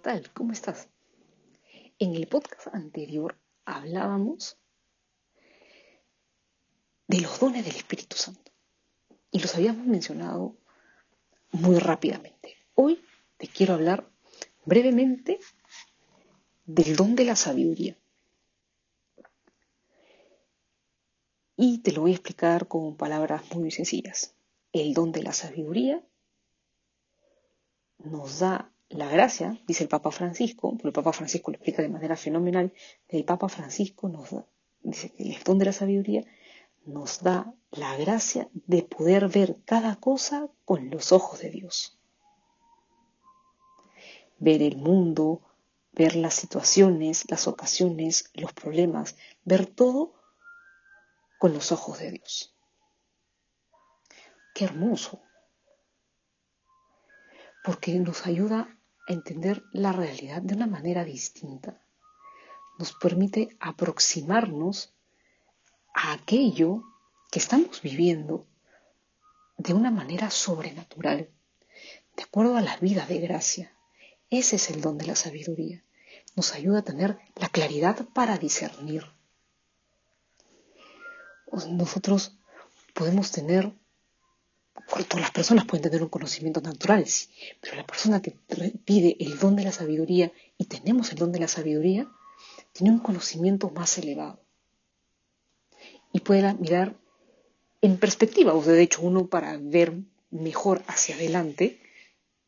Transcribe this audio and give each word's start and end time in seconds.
¿qué 0.00 0.04
tal? 0.04 0.32
¿Cómo 0.32 0.52
estás? 0.52 0.88
En 1.98 2.14
el 2.14 2.26
podcast 2.26 2.68
anterior 2.74 3.38
hablábamos 3.66 4.56
de 7.06 7.20
los 7.20 7.38
dones 7.38 7.66
del 7.66 7.76
Espíritu 7.76 8.16
Santo 8.16 8.50
y 9.30 9.40
los 9.40 9.54
habíamos 9.54 9.86
mencionado 9.86 10.56
muy 11.52 11.78
rápidamente. 11.78 12.56
Hoy 12.74 13.04
te 13.36 13.46
quiero 13.46 13.74
hablar 13.74 14.10
brevemente 14.64 15.38
del 16.64 16.96
don 16.96 17.14
de 17.14 17.24
la 17.26 17.36
sabiduría. 17.36 17.94
Y 21.56 21.80
te 21.80 21.92
lo 21.92 22.00
voy 22.00 22.12
a 22.12 22.14
explicar 22.14 22.68
con 22.68 22.96
palabras 22.96 23.54
muy 23.54 23.70
sencillas. 23.70 24.34
El 24.72 24.94
don 24.94 25.12
de 25.12 25.22
la 25.22 25.34
sabiduría 25.34 26.02
nos 27.98 28.38
da 28.38 28.69
la 28.90 29.08
gracia, 29.08 29.56
dice 29.66 29.84
el 29.84 29.88
Papa 29.88 30.10
Francisco, 30.10 30.72
porque 30.72 30.88
el 30.88 30.92
Papa 30.92 31.12
Francisco 31.12 31.50
lo 31.50 31.56
explica 31.56 31.80
de 31.80 31.88
manera 31.88 32.16
fenomenal, 32.16 32.72
el 33.08 33.24
Papa 33.24 33.48
Francisco 33.48 34.08
nos 34.08 34.30
da, 34.30 34.44
dice 34.82 35.10
que 35.12 35.32
el 35.32 35.42
don 35.44 35.58
de 35.58 35.66
la 35.66 35.72
sabiduría 35.72 36.24
nos 36.84 37.22
da 37.22 37.54
la 37.70 37.96
gracia 37.96 38.48
de 38.52 38.82
poder 38.82 39.28
ver 39.28 39.58
cada 39.64 39.96
cosa 39.96 40.48
con 40.64 40.90
los 40.90 41.12
ojos 41.12 41.40
de 41.40 41.50
Dios. 41.50 41.98
Ver 44.38 44.60
el 44.62 44.76
mundo, 44.76 45.42
ver 45.92 46.16
las 46.16 46.34
situaciones, 46.34 47.30
las 47.30 47.46
ocasiones, 47.46 48.30
los 48.34 48.52
problemas, 48.52 49.16
ver 49.44 49.66
todo 49.66 50.14
con 51.38 51.52
los 51.52 51.70
ojos 51.70 52.00
de 52.00 52.10
Dios. 52.10 52.56
Qué 54.52 54.64
hermoso, 54.64 55.22
porque 57.62 57.92
nos 58.00 58.26
ayuda 58.26 58.79
entender 59.12 59.64
la 59.72 59.92
realidad 59.92 60.42
de 60.42 60.54
una 60.54 60.66
manera 60.66 61.04
distinta. 61.04 61.82
Nos 62.78 62.92
permite 62.92 63.56
aproximarnos 63.60 64.94
a 65.94 66.12
aquello 66.12 66.82
que 67.30 67.38
estamos 67.38 67.82
viviendo 67.82 68.46
de 69.58 69.74
una 69.74 69.90
manera 69.90 70.30
sobrenatural, 70.30 71.30
de 72.16 72.22
acuerdo 72.22 72.56
a 72.56 72.62
la 72.62 72.76
vida 72.78 73.04
de 73.06 73.18
gracia. 73.18 73.76
Ese 74.30 74.56
es 74.56 74.70
el 74.70 74.80
don 74.80 74.96
de 74.96 75.06
la 75.06 75.16
sabiduría. 75.16 75.84
Nos 76.36 76.54
ayuda 76.54 76.78
a 76.78 76.84
tener 76.84 77.18
la 77.34 77.48
claridad 77.48 78.06
para 78.14 78.38
discernir. 78.38 79.04
Nosotros 81.68 82.38
podemos 82.94 83.32
tener 83.32 83.72
todas 84.86 85.20
las 85.20 85.30
personas 85.30 85.64
pueden 85.64 85.82
tener 85.82 86.02
un 86.02 86.08
conocimiento 86.08 86.60
natural, 86.60 87.06
sí, 87.06 87.28
pero 87.60 87.76
la 87.76 87.86
persona 87.86 88.20
que 88.22 88.36
pide 88.84 89.16
el 89.20 89.38
don 89.38 89.56
de 89.56 89.64
la 89.64 89.72
sabiduría 89.72 90.32
y 90.58 90.64
tenemos 90.64 91.10
el 91.12 91.18
don 91.18 91.32
de 91.32 91.40
la 91.40 91.48
sabiduría, 91.48 92.08
tiene 92.72 92.92
un 92.92 93.00
conocimiento 93.00 93.70
más 93.70 93.98
elevado. 93.98 94.40
Y 96.12 96.20
puede 96.20 96.54
mirar 96.54 96.96
en 97.82 97.96
perspectiva, 97.96 98.54
o 98.54 98.62
de 98.62 98.82
hecho 98.82 99.02
uno 99.02 99.26
para 99.26 99.56
ver 99.58 99.94
mejor 100.30 100.82
hacia 100.86 101.14
adelante, 101.14 101.80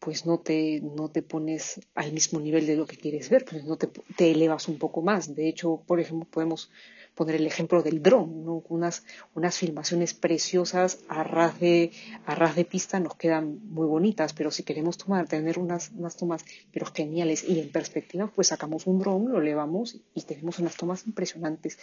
pues 0.05 0.27
no 0.27 0.41
te, 0.41 0.81
no 0.81 1.11
te 1.11 1.23
pones 1.23 1.81
al 1.95 2.11
mismo 2.13 2.41
nivel 2.41 2.67
de 2.67 2.75
lo 2.75 2.87
que 2.87 2.97
quieres 2.97 3.31
ver, 3.31 3.45
pues 3.45 3.65
no 3.65 3.77
te, 3.77 3.87
te 3.87 4.33
elevas 4.33 4.67
un 4.67 4.77
poco 4.77 5.01
más. 5.01 5.33
De 5.37 5.49
hecho, 5.49 5.85
por 5.87 6.01
ejemplo, 6.01 6.29
podemos 6.29 6.71
poner 7.15 7.37
el 7.37 7.47
ejemplo 7.47 7.85
del 7.85 8.03
dron, 8.03 8.63
unas, 8.69 9.05
unas 9.35 9.57
filmaciones 9.57 10.13
preciosas 10.13 11.05
a 11.07 11.23
ras, 11.23 11.61
de, 11.61 11.93
a 12.27 12.35
ras 12.35 12.57
de 12.57 12.65
pista 12.65 12.99
nos 12.99 13.15
quedan 13.15 13.61
muy 13.69 13.87
bonitas, 13.87 14.33
pero 14.33 14.51
si 14.51 14.65
queremos 14.65 14.99
tomar, 14.99 15.29
tener 15.29 15.57
unas, 15.57 15.93
unas 15.93 16.17
tomas 16.17 16.45
pero 16.73 16.87
geniales 16.87 17.45
y 17.49 17.61
en 17.61 17.71
perspectiva, 17.71 18.27
pues 18.27 18.49
sacamos 18.49 18.89
un 18.89 18.99
dron, 18.99 19.31
lo 19.31 19.41
elevamos 19.41 20.01
y 20.15 20.23
tenemos 20.23 20.59
unas 20.59 20.77
tomas 20.77 21.07
impresionantes 21.07 21.79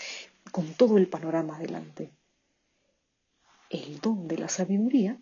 con 0.52 0.74
todo 0.74 0.98
el 0.98 1.08
panorama 1.08 1.56
adelante. 1.56 2.12
El 3.70 4.02
don 4.02 4.28
de 4.28 4.40
la 4.40 4.50
sabiduría 4.50 5.22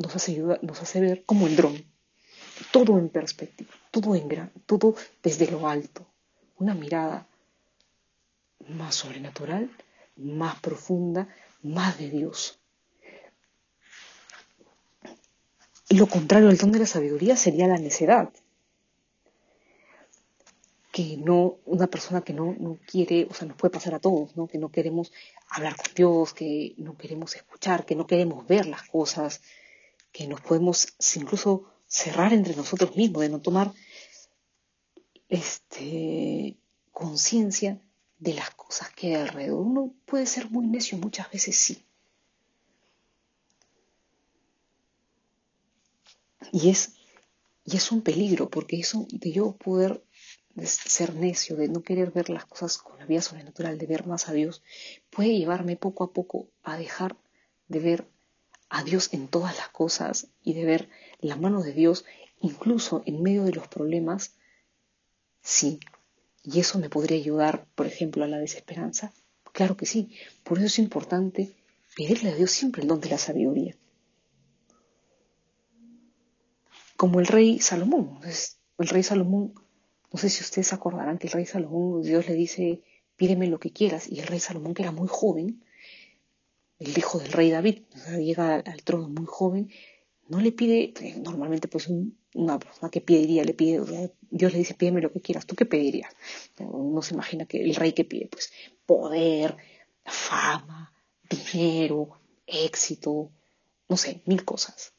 nos 0.00 0.16
hace, 0.16 1.00
ver 1.00 1.24
como 1.24 1.46
el 1.46 1.56
dron, 1.56 1.84
todo 2.72 2.98
en 2.98 3.08
perspectiva, 3.08 3.70
todo 3.90 4.14
en 4.14 4.28
gran, 4.28 4.50
todo 4.66 4.94
desde 5.22 5.50
lo 5.50 5.68
alto, 5.68 6.06
una 6.58 6.74
mirada 6.74 7.26
más 8.68 8.94
sobrenatural, 8.94 9.70
más 10.16 10.58
profunda, 10.60 11.28
más 11.62 11.98
de 11.98 12.10
Dios. 12.10 12.58
Y 15.88 15.96
lo 15.96 16.06
contrario 16.06 16.48
del 16.48 16.56
don 16.56 16.72
de 16.72 16.78
la 16.78 16.86
sabiduría 16.86 17.36
sería 17.36 17.66
la 17.66 17.78
necedad. 17.78 18.32
Que 20.92 21.16
no, 21.16 21.58
una 21.66 21.88
persona 21.88 22.20
que 22.22 22.32
no, 22.32 22.54
no 22.58 22.78
quiere, 22.86 23.26
o 23.30 23.34
sea, 23.34 23.48
nos 23.48 23.56
puede 23.56 23.72
pasar 23.72 23.94
a 23.94 24.00
todos, 24.00 24.36
¿no? 24.36 24.46
Que 24.46 24.58
no 24.58 24.70
queremos 24.70 25.12
hablar 25.48 25.76
con 25.76 25.94
Dios, 25.94 26.32
que 26.32 26.74
no 26.78 26.96
queremos 26.96 27.34
escuchar, 27.34 27.84
que 27.84 27.96
no 27.96 28.06
queremos 28.06 28.46
ver 28.46 28.66
las 28.66 28.82
cosas, 28.82 29.40
que 30.12 30.26
nos 30.26 30.40
podemos 30.40 30.88
incluso 31.16 31.64
cerrar 31.86 32.32
entre 32.32 32.54
nosotros 32.56 32.96
mismos, 32.96 33.22
de 33.22 33.28
no 33.28 33.40
tomar 33.40 33.72
este, 35.28 36.58
conciencia 36.92 37.80
de 38.18 38.34
las 38.34 38.50
cosas 38.50 38.90
que 38.90 39.08
hay 39.08 39.22
alrededor. 39.22 39.60
Uno 39.60 39.94
puede 40.04 40.26
ser 40.26 40.50
muy 40.50 40.66
necio, 40.66 40.98
muchas 40.98 41.30
veces 41.30 41.56
sí. 41.56 41.84
Y 46.52 46.70
es, 46.70 46.94
y 47.64 47.76
es 47.76 47.92
un 47.92 48.02
peligro, 48.02 48.50
porque 48.50 48.78
eso 48.78 49.06
de 49.10 49.32
yo 49.32 49.56
poder 49.56 50.04
ser 50.64 51.14
necio, 51.14 51.56
de 51.56 51.68
no 51.68 51.82
querer 51.82 52.10
ver 52.10 52.28
las 52.28 52.44
cosas 52.44 52.78
con 52.78 52.98
la 52.98 53.06
vida 53.06 53.22
sobrenatural, 53.22 53.78
de 53.78 53.86
ver 53.86 54.06
más 54.06 54.28
a 54.28 54.32
Dios, 54.32 54.62
puede 55.10 55.36
llevarme 55.36 55.76
poco 55.76 56.04
a 56.04 56.12
poco 56.12 56.48
a 56.62 56.76
dejar 56.76 57.16
de 57.68 57.78
ver 57.78 58.10
a 58.70 58.82
Dios 58.84 59.12
en 59.12 59.28
todas 59.28 59.56
las 59.56 59.68
cosas 59.68 60.28
y 60.42 60.54
de 60.54 60.64
ver 60.64 60.88
la 61.20 61.36
mano 61.36 61.62
de 61.62 61.72
Dios 61.72 62.04
incluso 62.40 63.02
en 63.04 63.22
medio 63.22 63.44
de 63.44 63.52
los 63.52 63.68
problemas, 63.68 64.34
sí, 65.42 65.80
¿Y 66.42 66.60
eso 66.60 66.78
me 66.78 66.88
podría 66.88 67.18
ayudar, 67.18 67.66
por 67.74 67.86
ejemplo, 67.86 68.24
a 68.24 68.28
la 68.28 68.38
desesperanza? 68.38 69.12
Claro 69.52 69.76
que 69.76 69.86
sí. 69.86 70.10
Por 70.42 70.58
eso 70.58 70.66
es 70.66 70.78
importante 70.78 71.52
pedirle 71.96 72.30
a 72.30 72.34
Dios 72.34 72.50
siempre 72.50 72.82
el 72.82 72.88
don 72.88 73.00
de 73.00 73.10
la 73.10 73.18
sabiduría. 73.18 73.76
Como 76.96 77.20
el 77.20 77.26
rey 77.26 77.58
Salomón. 77.60 78.20
El 78.78 78.88
rey 78.88 79.02
Salomón, 79.02 79.52
no 80.10 80.18
sé 80.18 80.30
si 80.30 80.42
ustedes 80.42 80.72
acordarán 80.72 81.18
que 81.18 81.26
el 81.26 81.32
rey 81.34 81.44
Salomón, 81.44 82.02
Dios 82.02 82.26
le 82.26 82.34
dice, 82.34 82.82
pídeme 83.16 83.46
lo 83.46 83.60
que 83.60 83.72
quieras. 83.72 84.10
Y 84.10 84.20
el 84.20 84.26
rey 84.26 84.40
Salomón, 84.40 84.72
que 84.72 84.82
era 84.82 84.92
muy 84.92 85.08
joven, 85.08 85.62
el 86.80 86.96
hijo 86.96 87.18
del 87.18 87.30
rey 87.32 87.50
David, 87.50 87.82
llega 88.18 88.56
al 88.56 88.82
trono 88.82 89.08
muy 89.08 89.26
joven, 89.26 89.70
no 90.28 90.40
le 90.40 90.50
pide, 90.50 90.94
eh, 91.00 91.16
normalmente 91.22 91.68
pues 91.68 91.88
una 92.34 92.58
persona 92.58 92.90
que 92.90 93.02
pediría, 93.02 93.44
le 93.44 93.52
pide, 93.54 94.12
Dios 94.30 94.52
le 94.52 94.58
dice, 94.58 94.74
pídeme 94.74 95.02
lo 95.02 95.12
que 95.12 95.20
quieras, 95.20 95.46
¿tú 95.46 95.54
qué 95.54 95.66
pedirías? 95.66 96.14
Uno 96.58 97.02
se 97.02 97.14
imagina 97.14 97.44
que 97.44 97.62
el 97.62 97.74
rey 97.74 97.92
que 97.92 98.04
pide, 98.04 98.28
pues 98.28 98.50
poder, 98.86 99.56
fama, 100.04 100.92
dinero, 101.28 102.18
éxito, 102.46 103.30
no 103.88 103.96
sé, 103.96 104.22
mil 104.24 104.44
cosas. 104.44 104.94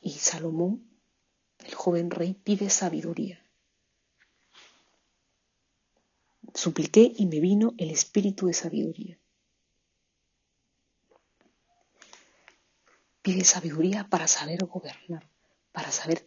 Y 0.00 0.12
Salomón, 0.12 0.88
el 1.64 1.74
joven 1.74 2.10
rey, 2.10 2.34
pide 2.34 2.70
sabiduría. 2.70 3.44
Supliqué 6.54 7.12
y 7.16 7.26
me 7.26 7.40
vino 7.40 7.74
el 7.76 7.90
espíritu 7.90 8.46
de 8.46 8.54
sabiduría. 8.54 9.18
Pide 13.26 13.42
sabiduría 13.42 14.06
para 14.08 14.28
saber 14.28 14.64
gobernar, 14.66 15.28
para 15.72 15.90
saber 15.90 16.24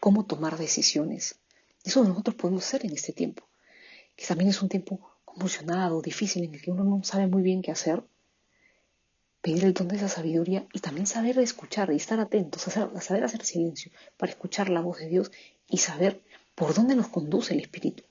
cómo 0.00 0.26
tomar 0.26 0.58
decisiones. 0.58 1.40
Eso 1.82 2.04
nosotros 2.04 2.36
podemos 2.36 2.62
hacer 2.62 2.84
en 2.84 2.92
este 2.92 3.14
tiempo, 3.14 3.48
que 4.14 4.26
también 4.26 4.50
es 4.50 4.60
un 4.60 4.68
tiempo 4.68 5.00
convulsionado, 5.24 6.02
difícil, 6.02 6.44
en 6.44 6.54
el 6.54 6.60
que 6.60 6.70
uno 6.70 6.84
no 6.84 7.02
sabe 7.04 7.26
muy 7.26 7.42
bien 7.42 7.62
qué 7.62 7.70
hacer. 7.70 8.04
Pedir 9.40 9.64
el 9.64 9.72
don 9.72 9.88
de 9.88 9.96
esa 9.96 10.10
sabiduría 10.10 10.66
y 10.74 10.80
también 10.80 11.06
saber 11.06 11.38
escuchar 11.38 11.90
y 11.90 11.96
estar 11.96 12.20
atentos, 12.20 12.68
a 12.68 13.00
saber 13.00 13.24
hacer 13.24 13.42
silencio 13.42 13.90
para 14.18 14.30
escuchar 14.30 14.68
la 14.68 14.82
voz 14.82 14.98
de 14.98 15.08
Dios 15.08 15.32
y 15.70 15.78
saber 15.78 16.22
por 16.54 16.74
dónde 16.74 16.96
nos 16.96 17.08
conduce 17.08 17.54
el 17.54 17.60
Espíritu, 17.60 18.04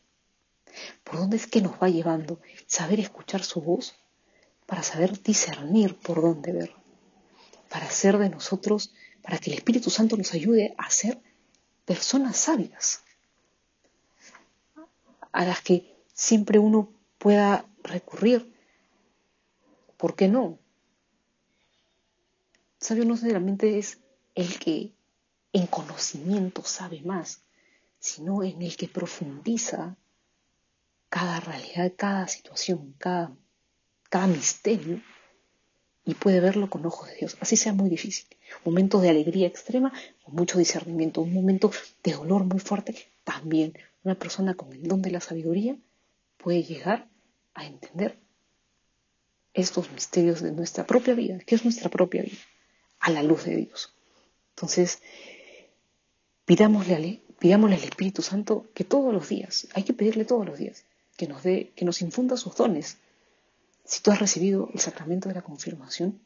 por 1.04 1.19
dónde 1.19 1.38
es 1.38 1.45
que 1.45 1.62
nos 1.62 1.74
va 1.74 1.89
llevando, 1.89 2.39
saber 2.66 3.00
escuchar 3.00 3.44
su 3.44 3.62
voz 3.62 3.94
para 4.66 4.81
saber 4.81 5.21
discernir 5.21 5.95
por 6.00 6.24
dónde 6.24 6.54
ver 6.54 6.85
para 7.75 7.92
ser 7.92 8.18
de 8.18 8.30
nosotros, 8.30 8.94
para 9.22 9.38
que 9.38 9.51
el 9.51 9.57
Espíritu 9.57 9.89
Santo 9.89 10.16
nos 10.16 10.33
ayude 10.33 10.74
a 10.77 10.89
ser 10.89 11.22
personas 11.83 12.38
sabias, 12.38 13.04
a 15.33 15.44
las 15.44 15.60
que 15.60 15.94
siempre 16.13 16.57
uno 16.57 16.94
pueda 17.18 17.66
recurrir. 17.83 18.50
¿Por 19.98 20.16
qué 20.16 20.30
no? 20.30 20.57
Sabio 22.80 23.04
no 23.04 23.18
solamente 23.18 23.78
es 23.78 24.00
el 24.36 24.57
que 24.57 24.94
en 25.51 25.68
conocimiento 25.68 26.63
sabe 26.63 27.01
más, 27.01 27.42
sino 28.00 28.42
en 28.42 28.62
el 28.62 28.78
que 28.78 28.88
profundiza 28.88 29.98
cada 31.10 31.42
realidad, 31.42 31.92
cada 31.98 32.25
situación, 32.30 32.95
cada, 32.98 33.36
cada 34.10 34.28
misterio 34.28 35.01
y 36.06 36.13
puede 36.13 36.40
verlo 36.40 36.69
con 36.69 36.86
ojos 36.86 37.10
de 37.10 37.16
Dios, 37.16 37.36
así 37.40 37.57
sea 37.57 37.74
muy 37.74 37.90
difícil. 37.90 38.25
Un 38.63 38.74
momento 38.74 39.02
de 39.02 39.10
alegría 39.10 39.48
extrema, 39.48 39.92
con 40.24 40.36
mucho 40.36 40.60
discernimiento, 40.60 41.22
un 41.22 41.34
momento 41.34 41.72
de 42.04 42.13
dolor 42.13 42.44
muy 42.46 42.60
fuerte, 42.60 42.96
también 43.24 43.74
una 44.04 44.16
persona 44.16 44.54
con 44.54 44.72
el 44.72 44.88
don 44.88 45.02
de 45.02 45.12
la 45.12 45.19
sabiduría 45.19 45.75
puede 46.38 46.63
llegar 46.63 47.07
a 47.56 47.66
entender 47.66 48.19
estos 49.56 49.92
misterios 49.92 50.42
de 50.42 50.52
nuestra 50.52 50.86
propia 50.86 51.16
vida, 51.16 51.40
que 51.40 51.56
es 51.56 51.63
nuestra 51.63 51.90
propia 51.90 52.22
vida, 52.22 52.38
a 53.00 53.10
la 53.10 53.24
luz 53.24 53.46
de 53.46 53.56
Dios. 53.56 53.94
Entonces, 54.56 55.02
pidámosle, 56.46 57.22
pidámosle 57.40 57.78
al 57.78 57.84
Espíritu 57.84 58.22
Santo 58.22 58.68
que 58.75 58.84
todos 58.84 59.12
los 59.12 59.28
días, 59.28 59.68
hay 59.74 59.84
que 59.84 59.94
pedirle 59.94 60.25
todos 60.25 60.46
los 60.46 60.60
días, 60.60 60.86
que 61.18 61.28
nos 61.28 61.42
dé, 61.42 61.72
que 61.75 61.86
nos 61.86 62.02
infunda 62.02 62.38
sus 62.38 62.56
dones, 62.56 62.98
si 63.86 64.02
tú 64.02 64.12
has 64.12 64.20
recibido 64.20 64.70
el 64.74 64.80
sacramento 64.80 65.30
de 65.30 65.36
la 65.36 65.44
confirmación, 65.44 66.20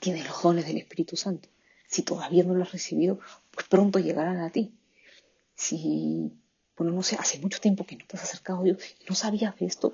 tienes 0.00 0.26
los 0.26 0.42
dones 0.42 0.66
del 0.66 0.78
Espíritu 0.78 1.16
Santo. 1.16 1.48
Si 1.86 2.02
todavía 2.02 2.44
no 2.44 2.54
lo 2.54 2.62
has 2.62 2.72
recibido, 2.72 3.18
pues 3.50 3.68
pronto 3.68 3.98
llegarán 3.98 4.38
a 4.38 4.50
ti. 4.50 4.72
Si, 5.54 6.32
bueno, 6.76 6.92
no 6.92 7.02
sé, 7.02 7.16
hace 7.16 7.38
mucho 7.40 7.60
tiempo 7.60 7.84
que 7.84 7.96
no 7.96 8.06
te 8.06 8.16
has 8.16 8.22
acercado 8.22 8.60
a 8.60 8.62
Dios 8.64 8.78
y 9.00 9.04
no 9.08 9.14
sabías 9.14 9.58
de 9.58 9.66
esto, 9.66 9.92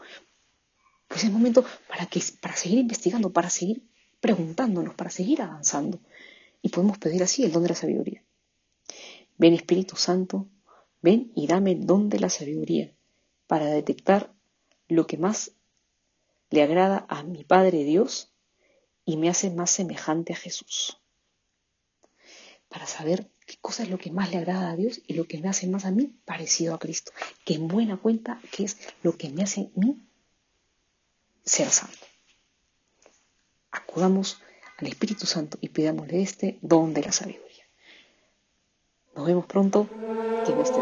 pues 1.09 1.25
es 1.25 1.31
momento 1.31 1.65
para, 1.89 2.07
que, 2.07 2.23
para 2.41 2.55
seguir 2.55 2.79
investigando, 2.79 3.33
para 3.33 3.51
seguir 3.51 3.83
preguntándonos, 4.21 4.95
para 4.95 5.11
seguir 5.11 5.43
avanzando. 5.43 5.99
Y 6.63 6.69
podemos 6.69 6.99
pedir 6.99 7.23
así 7.23 7.45
el 7.45 7.53
don 7.53 7.63
de 7.63 7.71
la 7.71 7.75
sabiduría. 7.75 8.23
Ven 9.39 9.55
Espíritu 9.55 9.97
Santo, 9.97 10.47
ven 11.03 11.33
y 11.35 11.47
dame 11.47 11.73
el 11.73 11.87
don 11.87 12.09
de 12.09 12.21
la 12.21 12.31
sabiduría 12.31 12.93
para 13.47 13.67
detectar 13.67 14.33
lo 14.89 15.07
que 15.07 15.19
más 15.19 15.53
le 16.51 16.63
agrada 16.63 17.07
a 17.09 17.23
mi 17.23 17.45
Padre 17.45 17.85
Dios 17.85 18.33
y 19.05 19.17
me 19.17 19.29
hace 19.29 19.51
más 19.51 19.71
semejante 19.71 20.33
a 20.33 20.37
Jesús. 20.37 21.01
Para 22.69 22.87
saber 22.87 23.31
qué 23.47 23.57
cosa 23.61 23.85
es 23.85 23.91
lo 23.91 23.99
que 23.99 24.11
más 24.11 24.31
le 24.31 24.39
agrada 24.39 24.71
a 24.71 24.77
Dios 24.77 25.01
y 25.07 25.15
lo 25.15 25.27
que 25.27 25.39
me 25.39 25.49
hace 25.49 25.67
más 25.69 25.85
a 25.85 25.91
mí 25.91 26.19
parecido 26.25 26.75
a 26.75 26.79
Cristo. 26.79 27.13
Que 27.45 27.55
en 27.55 27.69
buena 27.69 27.97
cuenta, 27.97 28.41
que 28.51 28.65
es 28.65 28.77
lo 29.03 29.17
que 29.17 29.31
me 29.31 29.45
hace 29.45 29.71
a 29.77 29.81
mí 29.81 30.03
ser 31.45 31.71
santo. 31.71 32.07
Acudamos 33.71 34.41
al 34.79 34.89
Espíritu 34.89 35.27
Santo 35.27 35.59
y 35.61 35.69
pidámosle 35.69 36.23
este 36.23 36.59
don 36.61 36.93
de 36.93 37.03
la 37.03 37.13
sabiduría. 37.13 37.65
Nos 39.15 39.27
vemos 39.27 39.47
pronto. 39.47 39.89
Que 40.45 40.53
no 40.53 40.63
esté 40.63 40.81